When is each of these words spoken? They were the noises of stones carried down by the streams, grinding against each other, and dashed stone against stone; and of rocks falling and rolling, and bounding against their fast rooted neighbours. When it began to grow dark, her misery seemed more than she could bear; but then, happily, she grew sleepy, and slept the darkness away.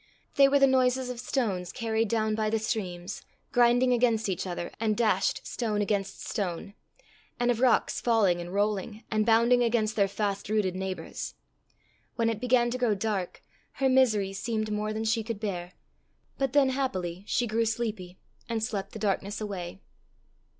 They 0.33 0.47
were 0.47 0.57
the 0.57 0.65
noises 0.65 1.11
of 1.11 1.19
stones 1.19 1.71
carried 1.71 2.07
down 2.07 2.33
by 2.33 2.49
the 2.49 2.57
streams, 2.57 3.21
grinding 3.51 3.93
against 3.93 4.29
each 4.29 4.47
other, 4.47 4.71
and 4.79 4.97
dashed 4.97 5.45
stone 5.45 5.79
against 5.79 6.27
stone; 6.27 6.73
and 7.39 7.51
of 7.51 7.59
rocks 7.59 8.01
falling 8.01 8.41
and 8.41 8.51
rolling, 8.51 9.03
and 9.11 9.27
bounding 9.27 9.61
against 9.61 9.95
their 9.95 10.07
fast 10.07 10.49
rooted 10.49 10.75
neighbours. 10.75 11.35
When 12.15 12.31
it 12.31 12.41
began 12.41 12.71
to 12.71 12.79
grow 12.79 12.95
dark, 12.95 13.43
her 13.73 13.89
misery 13.89 14.33
seemed 14.33 14.71
more 14.71 14.91
than 14.91 15.03
she 15.03 15.21
could 15.23 15.39
bear; 15.39 15.73
but 16.39 16.53
then, 16.53 16.69
happily, 16.69 17.23
she 17.27 17.45
grew 17.45 17.65
sleepy, 17.65 18.17
and 18.49 18.63
slept 18.63 18.93
the 18.93 18.97
darkness 18.97 19.39
away. 19.39 19.81